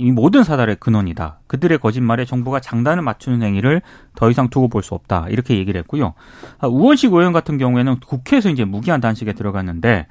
이 0.00 0.12
모든 0.12 0.44
사달의 0.44 0.76
근원이다. 0.76 1.40
그들의 1.48 1.78
거짓말에 1.78 2.24
정부가 2.24 2.60
장단을 2.60 3.02
맞추는 3.02 3.42
행위를 3.42 3.82
더 4.14 4.30
이상 4.30 4.48
두고 4.48 4.68
볼 4.68 4.82
수 4.82 4.94
없다. 4.94 5.26
이렇게 5.28 5.56
얘기를 5.56 5.78
했고요. 5.80 6.14
아, 6.58 6.68
우원식 6.68 7.12
의원 7.12 7.32
같은 7.32 7.58
경우에는 7.58 7.96
국회에서 8.06 8.48
이제 8.48 8.64
무기한 8.64 9.00
단식에 9.00 9.32
들어갔는데 9.32 10.06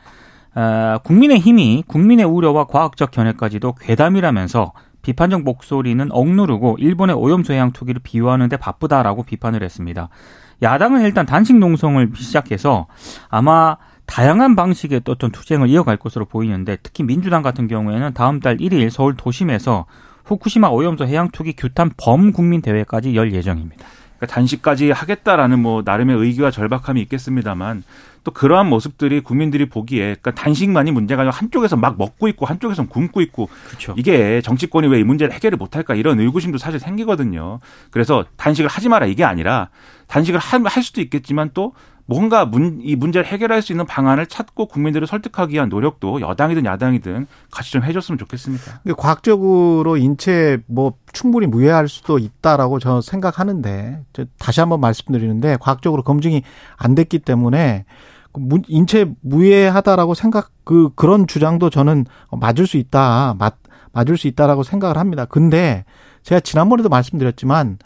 아, 0.55 0.99
국민의 1.03 1.39
힘이 1.39 1.83
국민의 1.87 2.25
우려와 2.25 2.65
과학적 2.65 3.11
견해까지도 3.11 3.75
괴담이라면서 3.75 4.73
비판적 5.03 5.43
목소리는 5.43 6.05
억누르고 6.11 6.77
일본의 6.79 7.15
오염수 7.15 7.53
해양 7.53 7.71
투기를 7.71 8.01
비유하는 8.03 8.49
데 8.49 8.57
바쁘다라고 8.57 9.23
비판을 9.23 9.63
했습니다. 9.63 10.09
야당은 10.61 11.01
일단 11.03 11.25
단식 11.25 11.57
농성을 11.57 12.11
시작해서 12.15 12.87
아마 13.29 13.77
다양한 14.05 14.55
방식의 14.55 15.01
또 15.03 15.11
어떤 15.11 15.31
투쟁을 15.31 15.69
이어갈 15.69 15.97
것으로 15.97 16.25
보이는데 16.25 16.77
특히 16.81 17.03
민주당 17.03 17.43
같은 17.43 17.67
경우에는 17.67 18.13
다음 18.13 18.39
달 18.39 18.57
1일 18.57 18.89
서울 18.89 19.15
도심에서 19.15 19.85
후쿠시마 20.25 20.69
오염수 20.69 21.05
해양 21.05 21.29
투기 21.29 21.53
규탄 21.53 21.91
범국민 21.97 22.61
대회까지 22.61 23.15
열 23.15 23.33
예정입니다. 23.33 23.85
그러니까 24.17 24.27
단식까지 24.27 24.91
하겠다라는 24.91 25.59
뭐 25.59 25.81
나름의 25.85 26.17
의기와 26.17 26.51
절박함이 26.51 27.01
있겠습니다만 27.01 27.83
또 28.23 28.31
그러한 28.31 28.67
모습들이 28.67 29.21
국민들이 29.21 29.69
보기에 29.69 30.15
그러니까 30.15 30.31
단식만이 30.31 30.91
문제가 30.91 31.21
아니라 31.21 31.33
한쪽에서 31.33 31.77
막 31.77 31.97
먹고 31.97 32.27
있고 32.27 32.45
한쪽에서는 32.45 32.89
굶고 32.89 33.21
있고 33.21 33.47
그렇죠. 33.67 33.95
이게 33.97 34.41
정치권이 34.41 34.87
왜 34.87 34.97
이 34.99 35.03
문제를 35.03 35.33
해결을 35.33 35.57
못할까 35.57 35.95
이런 35.95 36.19
의구심도 36.19 36.57
사실 36.57 36.79
생기거든요. 36.79 37.59
그래서 37.91 38.25
단식을 38.35 38.69
하지 38.69 38.89
마라 38.89 39.05
이게 39.05 39.23
아니라 39.23 39.69
단식을 40.07 40.39
할, 40.39 40.61
할 40.65 40.83
수도 40.83 40.99
있겠지만 41.01 41.51
또 41.53 41.73
뭔가 42.09 42.45
문, 42.45 42.79
이 42.81 42.95
문제를 42.95 43.27
해결할 43.27 43.61
수 43.61 43.73
있는 43.73 43.85
방안을 43.85 44.27
찾고 44.27 44.67
국민들을 44.67 45.05
설득하기 45.07 45.53
위한 45.53 45.67
노력도 45.67 46.21
여당이든 46.21 46.65
야당이든 46.65 47.27
같이 47.51 47.71
좀 47.73 47.83
해줬으면 47.83 48.17
좋겠습니다. 48.17 48.79
근데 48.81 48.95
과학적으로 48.97 49.97
인체 49.97 50.59
뭐 50.67 50.93
충분히 51.11 51.47
무해할 51.47 51.89
수도 51.89 52.17
있다라고 52.17 52.79
저 52.79 53.01
생각하는데 53.01 54.03
저 54.13 54.25
다시 54.39 54.61
한번 54.61 54.79
말씀드리는데 54.79 55.57
과학적으로 55.59 56.01
검증이 56.03 56.43
안 56.77 56.95
됐기 56.95 57.19
때문에 57.19 57.83
그 58.31 58.39
무- 58.39 58.61
인체 58.69 59.11
무해하다라고 59.21 60.13
생각 60.13 60.51
그 60.63 60.89
그런 60.95 61.27
주장도 61.27 61.69
저는 61.69 62.05
맞을 62.31 62.67
수 62.67 62.77
있다 62.77 63.35
맞 63.37 63.55
맞을 63.91 64.15
수 64.17 64.27
있다라고 64.27 64.63
생각을 64.63 64.97
합니다. 64.97 65.25
근데 65.25 65.83
제가 66.23 66.39
지난번에도 66.39 66.87
말씀드렸지만 66.87 67.79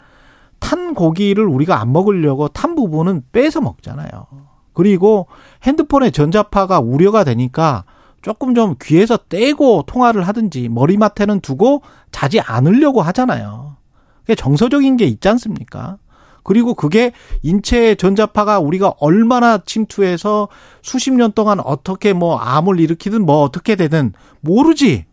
탄 0.62 0.94
고기를 0.94 1.44
우리가 1.44 1.80
안 1.80 1.92
먹으려고 1.92 2.46
탄 2.46 2.76
부분은 2.76 3.24
빼서 3.32 3.60
먹잖아요. 3.60 4.26
그리고 4.72 5.26
핸드폰에 5.64 6.10
전자파가 6.10 6.78
우려가 6.78 7.24
되니까 7.24 7.84
조금 8.22 8.54
좀 8.54 8.76
귀에서 8.80 9.16
떼고 9.16 9.82
통화를 9.88 10.22
하든지 10.22 10.68
머리맡에는 10.68 11.40
두고 11.40 11.82
자지 12.12 12.40
않으려고 12.40 13.02
하잖아요. 13.02 13.76
그게 14.20 14.36
정서적인 14.36 14.96
게 14.96 15.04
있지 15.04 15.28
않습니까? 15.28 15.98
그리고 16.44 16.74
그게 16.74 17.12
인체의 17.42 17.96
전자파가 17.96 18.60
우리가 18.60 18.94
얼마나 19.00 19.58
침투해서 19.58 20.48
수십 20.80 21.12
년 21.12 21.32
동안 21.32 21.58
어떻게 21.58 22.12
뭐 22.12 22.36
암을 22.36 22.78
일으키든 22.78 23.26
뭐 23.26 23.42
어떻게 23.42 23.74
되든 23.74 24.12
모르지. 24.40 25.06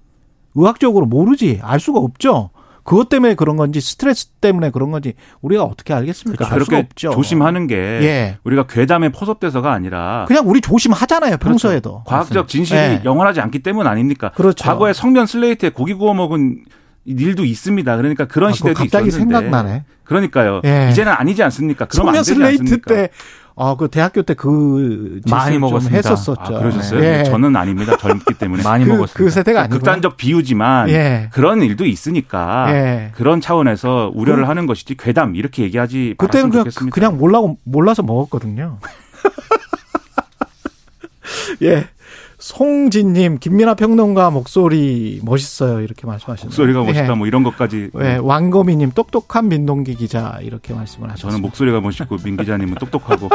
의학적으로 0.53 1.07
모르지. 1.07 1.59
알 1.63 1.79
수가 1.79 1.99
없죠. 1.99 2.51
그것 2.83 3.09
때문에 3.09 3.35
그런 3.35 3.57
건지 3.57 3.81
스트레스 3.81 4.27
때문에 4.41 4.71
그런 4.71 4.91
건지 4.91 5.13
우리가 5.41 5.63
어떻게 5.63 5.93
알겠습니까? 5.93 6.45
수가 6.45 6.55
그렇게 6.55 6.75
없죠. 6.77 7.11
조심하는 7.11 7.67
게 7.67 7.75
예. 7.75 8.37
우리가 8.43 8.67
괴담에 8.67 9.09
포섭돼서가 9.09 9.71
아니라 9.71 10.25
그냥 10.27 10.47
우리 10.47 10.61
조심하잖아요, 10.61 11.37
평소에도. 11.37 12.03
과학적 12.05 12.47
진실이 12.47 12.79
예. 12.79 13.01
영원하지 13.05 13.41
않기 13.41 13.59
때문 13.59 13.87
아닙니까? 13.87 14.31
그렇죠. 14.35 14.63
과거에 14.63 14.93
성면 14.93 15.25
슬레이트에 15.25 15.69
고기 15.69 15.93
구워 15.93 16.13
먹은 16.13 16.63
일도 17.05 17.45
있습니다. 17.45 17.97
그러니까 17.97 18.25
그런 18.25 18.51
아, 18.51 18.53
시대도 18.53 18.73
갑자기 18.75 19.07
있었는데. 19.07 19.35
생각나네. 19.35 19.83
그러니까요. 20.03 20.61
예. 20.65 20.89
이제는 20.91 21.11
아니지 21.11 21.43
않습니까? 21.43 21.85
그러면 21.85 22.15
안 22.15 22.19
되지 22.21 22.33
슬레이트 22.33 22.61
않습니까? 22.61 22.93
때, 22.93 23.09
어, 23.61 23.75
그 23.75 23.89
대학교 23.89 24.21
때 24.21 24.35
그, 24.35 25.19
많이 25.29 25.59
먹었습니다. 25.59 25.97
했었었죠. 25.97 26.55
아, 26.55 26.59
그러셨어요? 26.59 27.03
예. 27.03 27.25
저는 27.25 27.57
아닙니다. 27.57 27.97
젊기 27.97 28.35
때문에. 28.35 28.63
많이 28.69 28.85
그, 28.85 28.91
먹었습니다. 28.91 29.17
그 29.17 29.29
세대가 29.29 29.63
아니고. 29.63 29.75
극단적 29.75 30.15
비유지만 30.15 30.87
예. 30.87 31.27
그런 31.33 31.61
일도 31.61 31.85
있으니까 31.85 32.73
예. 32.73 33.11
그런 33.15 33.41
차원에서 33.41 34.13
우려를 34.15 34.47
하는 34.47 34.65
것이지 34.65 34.95
괴담 34.95 35.35
이렇게 35.35 35.63
얘기하지 35.63 36.15
그때는 36.17 36.51
그냥, 36.51 36.63
좋겠습니다. 36.63 36.95
그냥 36.95 37.17
몰라고, 37.17 37.57
몰라서 37.65 38.01
먹었거든요. 38.01 38.77
예. 41.61 41.85
송진님, 42.39 43.39
김민하 43.39 43.75
평론가 43.75 44.29
목소리 44.31 45.19
멋있어요. 45.23 45.81
이렇게 45.81 46.07
말씀하셨네요. 46.07 46.47
목소리가 46.47 46.83
멋있다 46.83 47.11
예. 47.11 47.15
뭐 47.15 47.27
이런 47.27 47.43
것까지 47.43 47.89
예, 47.99 48.17
왕거미님, 48.21 48.91
똑똑한 48.91 49.49
민동기 49.49 49.95
기자. 49.95 50.39
이렇게 50.41 50.73
말씀을 50.73 51.09
하셨습니다. 51.09 51.29
저는 51.29 51.41
목소리가 51.41 51.81
멋있고 51.81 52.17
민 52.23 52.37
기자님은 52.37 52.75
똑똑하고 52.75 53.29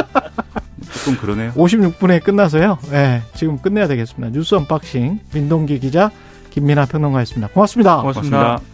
조금 0.90 1.18
그러네요. 1.18 1.52
56분에 1.52 2.22
끝나서요. 2.24 2.78
예, 2.92 3.22
지금 3.34 3.58
끝내야 3.58 3.88
되겠습니다. 3.88 4.32
뉴스 4.32 4.54
언박싱, 4.54 5.20
민동기 5.34 5.80
기자, 5.80 6.10
김민하 6.50 6.86
평론가였습니다. 6.86 7.48
고맙습니다. 7.52 8.00
고맙습니다. 8.00 8.38
고맙습니다. 8.38 8.73